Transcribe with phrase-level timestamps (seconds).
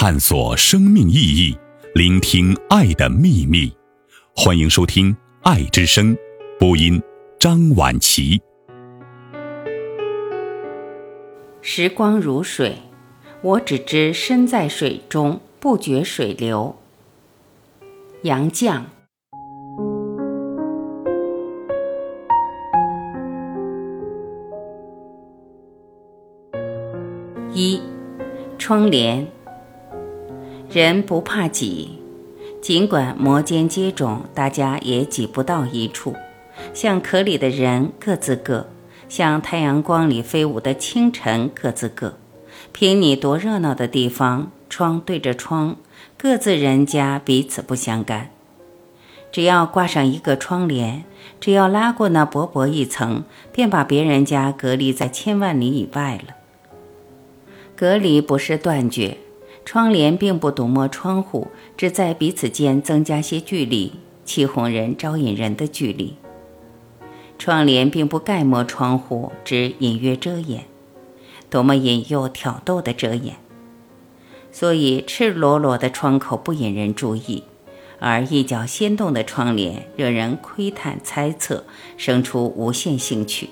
[0.00, 1.58] 探索生命意义，
[1.92, 3.68] 聆听爱的秘密。
[4.32, 5.12] 欢迎收听
[5.42, 6.14] 《爱之声》，
[6.56, 7.02] 播音
[7.36, 8.40] 张婉琪。
[11.60, 12.76] 时光如水，
[13.42, 16.76] 我只知身在水中，不觉水流。
[18.22, 18.82] 杨绛。
[27.52, 27.82] 一，
[28.56, 29.26] 窗帘。
[30.70, 31.98] 人不怕挤，
[32.60, 36.14] 尽管摩肩接踵，大家也挤不到一处。
[36.74, 38.68] 像壳里的人各自各，
[39.08, 42.18] 像太阳光里飞舞的清晨各自各。
[42.72, 45.76] 凭你多热闹的地方，窗对着窗，
[46.18, 48.28] 各自人家彼此不相干。
[49.32, 51.04] 只要挂上一个窗帘，
[51.40, 56.34] 只要拉过那薄薄一层，便把别人家隔离在千万里以外了。
[57.74, 59.16] 隔离不是断绝，
[59.70, 63.92] 窗帘并不堵没窗户，只在彼此间增加些距离，
[64.24, 66.16] 气哄人、招引人的距离。
[67.38, 70.64] 窗帘并不盖没窗户，只隐约遮掩，
[71.50, 73.36] 多么引诱、挑逗的遮掩！
[74.50, 77.44] 所以，赤裸裸的窗口不引人注意，
[77.98, 81.64] 而一角掀动的窗帘惹人窥探、猜测，
[81.98, 83.50] 生出无限兴趣。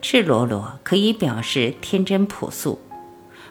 [0.00, 2.78] 赤裸裸可以表示天真朴素，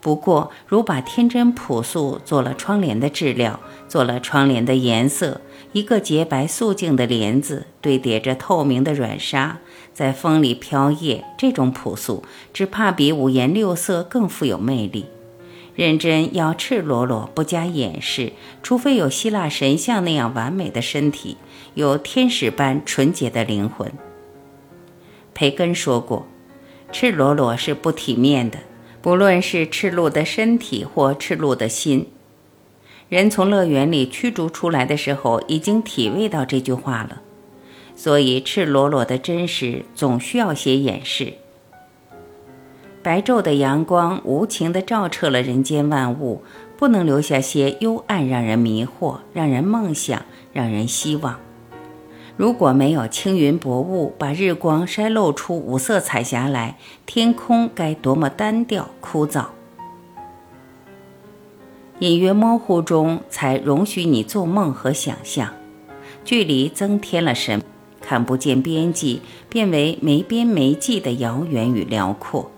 [0.00, 3.58] 不过如把天真朴素做了窗帘的质料，
[3.88, 5.40] 做了窗帘的颜色，
[5.72, 9.58] 一个洁白素净的帘子堆叠着透明的软纱，
[9.92, 15.06] 在风里飘曳，这种朴素只怕比五颜六色更富有魅力。
[15.74, 21.36] 认真要赤裸裸不加掩饰，除非有希腊神像那样完美的身体，
[21.74, 23.92] 有天使般纯洁的灵魂。
[25.34, 26.26] 培根说过。
[26.92, 28.58] 赤裸裸是不体面的，
[29.06, 32.08] 不论是赤裸的身体或赤裸的心。
[33.08, 37.22] 人从乐园里驱逐出来的时候，已经体味到这句话了。
[37.94, 41.34] 所以，赤裸裸的真实总需要些掩饰。
[43.00, 46.42] 白昼的阳光无情地照彻了人间万物，
[46.76, 51.38] 不能留下些幽暗，让人迷惑，让人梦想，让人希望。
[52.36, 56.76] 如果没有青云薄雾把日光筛露出五色彩霞来，
[57.06, 59.46] 天空该多么单调枯燥！
[62.00, 65.54] 隐约模糊中，才容许你做梦和想象。
[66.26, 67.62] 距离增添了神，
[68.02, 72.50] 看不见边际，变为没边没际的遥远与辽阔。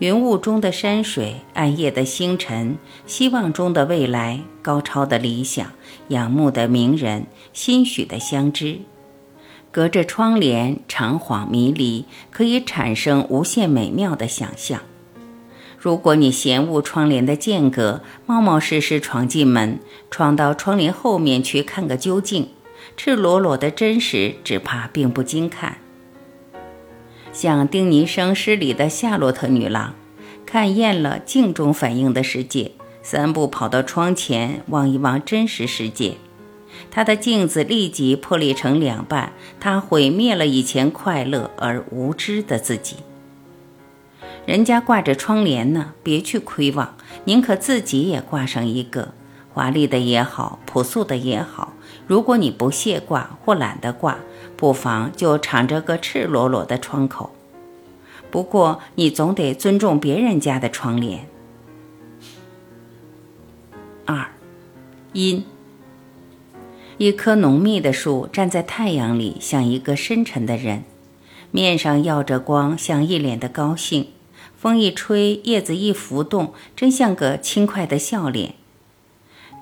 [0.00, 5.72] 云雾中的山水，暗夜的星辰，希望中的未来，高超的理想，
[6.08, 8.78] 仰慕的名人，心许的相知，
[9.70, 14.80] 隔着窗帘，长恍迷离，可以产生无限美妙的想象。
[15.78, 22.48] 如果你嫌恶窗帘的间隔，冒冒失失闯进门，闯到窗帘后面去看个究竟，
[22.96, 25.76] 赤裸裸的真实，只怕并不经看。
[27.40, 29.94] 像丁尼生诗里的夏洛特女郎，
[30.44, 36.16] 看厌了镜中反映的世界，三步跑到窗前望一望真实世界，
[36.90, 42.96] 她的镜子立即破裂成两半，她毁灭了以前快乐而无知的自己。
[44.44, 49.14] 人家挂着窗帘呢，别去窥望，宁可自己也挂上一个，
[49.54, 51.69] 华丽的也好，朴素的也好。
[52.06, 54.18] 如果你不屑挂或懒得挂，
[54.56, 57.30] 不妨就敞着个赤裸裸的窗口。
[58.30, 61.26] 不过你总得尊重别人家的窗帘。
[64.04, 64.26] 二，
[65.12, 65.44] 阴。
[66.98, 70.84] 一棵浓密的树站在太阳里，像一个深沉的人，
[71.50, 74.08] 面上耀着光，像一脸的高兴。
[74.56, 78.54] 风一吹，叶子一浮动，真像个轻快的笑脸。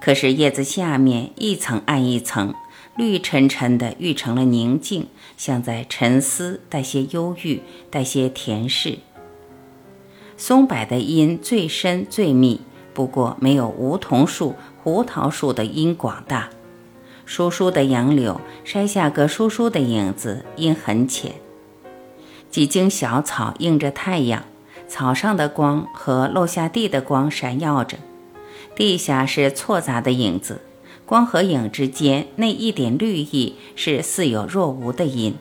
[0.00, 2.54] 可是叶子下面一层暗一层，
[2.96, 8.98] 绿沉沉的，愈成了宁静，像在沉思，带些忧郁，带些甜适。
[10.36, 12.60] 松柏的阴最深最密，
[12.94, 16.48] 不过没有梧桐树、胡桃树的阴广大。
[17.26, 21.32] 疏疏的杨柳筛下个疏疏的影子，阴很浅。
[22.50, 24.44] 几茎小草映着太阳，
[24.86, 27.98] 草上的光和落下地的光闪耀着。
[28.78, 30.60] 地下是错杂的影子，
[31.04, 35.34] 光和影之间那一点绿意是似有若无的阴。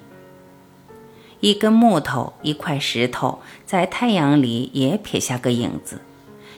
[1.39, 6.01] 一根木头，一块石头，在太阳里也撇下个影子，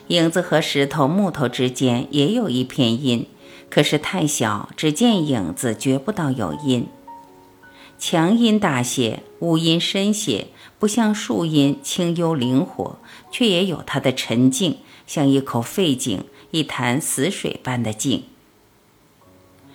[0.06, 3.26] 影子和石头、木头之间也有一片阴，
[3.68, 6.86] 可是太小，只见影子，觉不到有阴。
[7.98, 10.46] 强阴大些，无阴深些，
[10.78, 12.98] 不像树阴清幽灵活，
[13.30, 14.78] 却也有它的沉静。
[15.06, 18.24] 像一口废井，一潭死水般的静。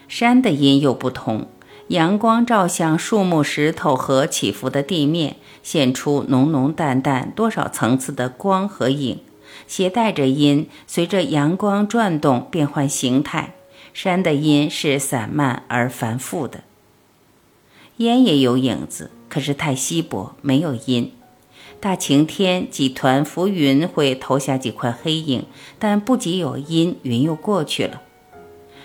[0.07, 1.47] 山的阴又不同，
[1.87, 9.19] 阳光照向树木、石头和起伏的地面，现出浓浓淡淡多少层次的光和影，
[9.67, 13.53] 携带着阴，随着阳光转动变换形态。
[13.93, 16.63] 山的阴是散漫而繁复的。
[17.97, 21.13] 烟也有影子，可是太稀薄，没有阴。
[21.79, 25.45] 大晴天，几团浮云会投下几块黑影，
[25.77, 28.01] 但不及有阴，云又过去了。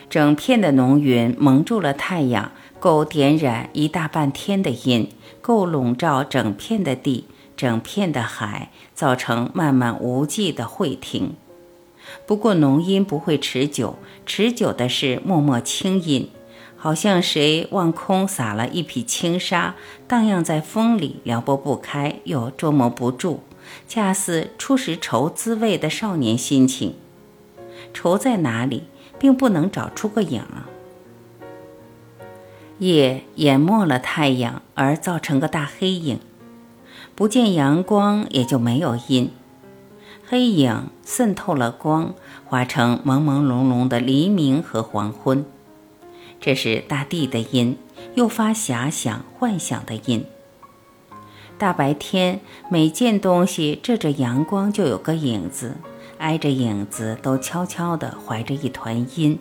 [0.08, 5.08] 整片的浓云蒙住了太阳，够点染一大半天的阴，
[5.40, 11.36] 够笼罩整片的地、整片的海，造成漫漫无际的会停。
[12.26, 13.96] 不过浓阴不会持久，
[14.26, 16.28] 持久的是默默轻阴，
[16.82, 19.74] 好像谁望空撒了一匹轻纱，
[20.08, 23.40] 荡漾在风里，撩拨不开，又捉摸不住，
[23.86, 26.94] 恰似初识愁滋味的少年心情。
[27.92, 28.84] 愁在哪里？
[29.18, 30.42] 并不能找出个影。
[32.78, 36.18] 夜淹没了太阳，而造成个大黑影，
[37.14, 39.30] 不见阳光，也就没有阴。
[40.26, 42.14] 黑影渗透了光，
[42.46, 45.44] 化成朦朦胧胧的黎明和黄昏。
[46.40, 47.76] 这是大地的阴，
[48.14, 50.24] 诱发遐想幻想的阴。
[51.58, 52.40] 大白天，
[52.70, 55.76] 每件东西遮着阳光，就有个影子。
[56.16, 59.38] 挨着影子，都悄悄地怀着一团阴。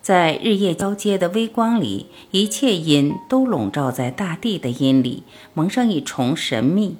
[0.00, 5.24] 在日夜交接的微光里，一切阴都笼罩在大地的阴里，
[5.54, 6.96] 蒙上一重神秘。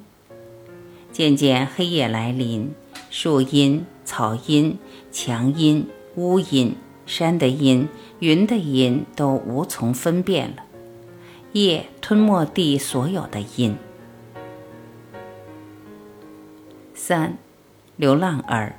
[1.12, 2.75] 渐渐黑夜来临，
[3.08, 4.76] 树阴、草阴、
[5.12, 6.76] 墙阴、屋阴、
[7.08, 7.88] 山的阴、
[8.20, 10.62] 云的阴都无从分辨了。
[11.55, 13.76] 夜吞没地所有的阴。
[16.94, 17.37] 三。
[17.96, 18.76] 流浪儿，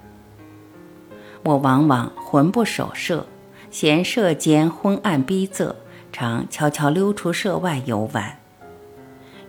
[1.43, 3.27] 我往往魂不守舍，
[3.69, 5.75] 嫌舍间昏暗逼仄，
[6.13, 8.39] 常悄悄溜出舍外游玩。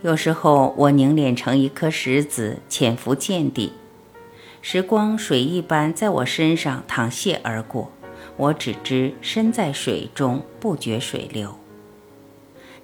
[0.02, 3.74] 有时候，我凝练成一颗石子，潜伏见底。
[4.60, 7.92] 时光水一般在我身上淌泻而过，
[8.36, 11.54] 我只知身在水中，不觉水流。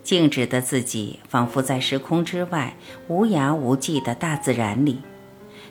[0.02, 2.76] 静止的自己，仿佛在时空之外，
[3.08, 5.00] 无涯无际的大自然里。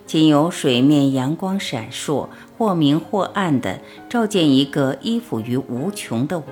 [0.06, 3.80] 仅有水面阳光闪烁，或明或暗的
[4.10, 6.45] 照见一个依附于无穷的我。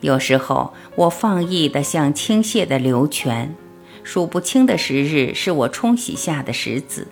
[0.00, 3.54] 有时候，我放逸的像倾泻的流泉，
[4.02, 7.08] 数不清的时日是我冲洗下的石子。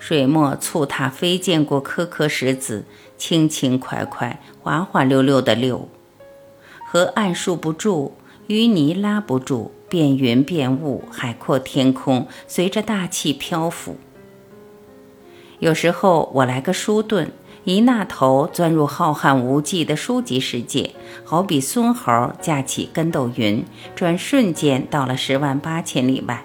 [0.00, 2.84] 水墨簇踏飞溅过颗颗石子，
[3.18, 5.86] 轻轻快快，滑滑溜溜的溜。
[6.86, 8.14] 河岸束不住，
[8.46, 9.72] 淤泥拉不住。
[9.90, 13.96] 变云变雾，海阔天空，随着大气漂浮。
[15.60, 17.28] 有时候我来个书遁，
[17.64, 20.90] 一那头钻入浩瀚无际的书籍世界，
[21.24, 23.64] 好比孙猴架起跟斗云，
[23.96, 26.44] 转瞬间到了十万八千里外。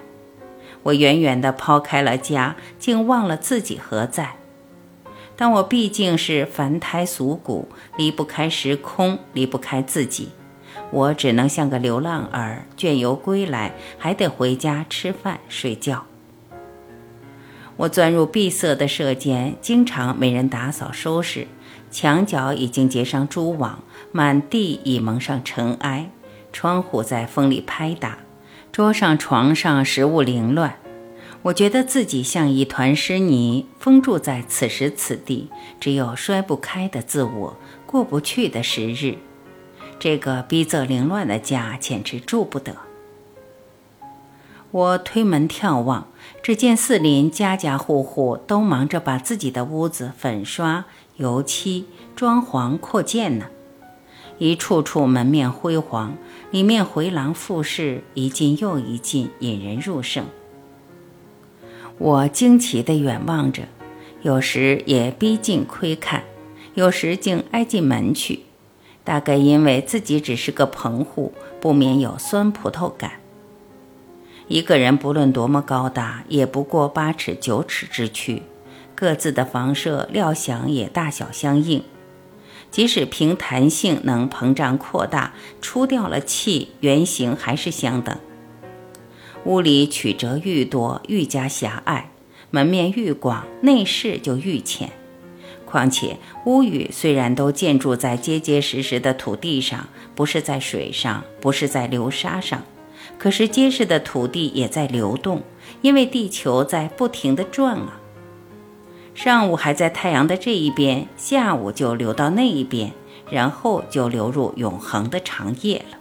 [0.84, 4.36] 我远远地抛开了家，竟忘了自己何在。
[5.36, 10.28] 但我毕竟是凡胎俗骨，离不开时空，离不开自己。
[10.90, 16.04] 我只能像个流浪儿，倦游归来，还得回家吃饭睡觉。
[17.76, 21.48] 我钻入闭塞的舍间，经常没人打扫收拾，
[21.90, 23.82] 墙角已经结上蛛网，
[24.12, 26.10] 满地已蒙上尘埃，
[26.52, 28.18] 窗户在风里拍打，
[28.70, 30.76] 桌上床上食物凌乱。
[31.44, 39.18] 我觉得自己像一团湿泥，封住在此时此地，只有摔不开的自我，过不去的时日。
[39.98, 42.74] 这个逼仄凌乱的家简直住不得。
[44.70, 46.08] 我推门眺望，
[46.42, 50.86] 只见四邻家家户户都忙着把自己的屋子粉刷、
[51.16, 51.84] 油漆、
[52.16, 53.48] 装潢、扩建呢，
[54.38, 56.16] 一处处门面辉煌，
[56.50, 60.24] 里面回廊复式，一进又一进，引人入胜。
[61.98, 63.62] 我惊奇地远望着，
[64.22, 66.24] 有时也逼近窥看，
[66.74, 68.40] 有时竟挨进门去。
[69.04, 73.20] 大概因为自己只是个棚户，不免有酸葡萄感。
[74.48, 78.42] 一个人不论多么高大，也不过八尺九尺之躯，
[78.94, 81.82] 各自的房舍料想也大小相应。
[82.70, 88.18] 即使凭弹性能膨胀扩大，出掉了气，原形还是相等。
[89.44, 92.04] 屋里曲折愈多，愈加狭隘；
[92.50, 94.90] 门面愈广，内饰就愈浅。
[95.66, 102.62] 况且屋宇虽然都建筑在结结实实的土地上，不是在水上，不是在流沙上，
[103.18, 105.42] 可是结实的土地也在流动，
[105.82, 108.00] 因为地球在不停地转啊。
[109.14, 112.92] 上午还在太阳的这一边，下午就流到那一边，
[113.30, 115.98] 然后就流入永恒的长夜了。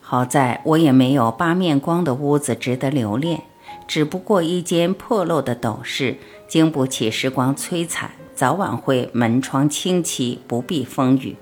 [0.00, 3.42] 好在我也没有八面光的屋子值得留恋，
[3.86, 6.16] 只不过一间破漏的斗室，
[6.48, 11.36] 经不起时光摧残，早晚会门窗清漆，不避风雨。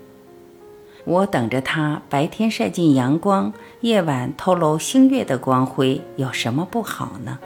[1.04, 7.38] 我等着它白天晒进阳光，夜晚透露星月的光辉，有什么不好呢？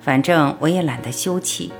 [0.00, 1.70] 反正我也懒得休憩，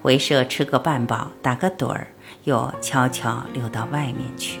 [0.00, 2.06] 回舍吃个半饱，打个盹儿，
[2.44, 4.60] 又悄悄溜到外面去。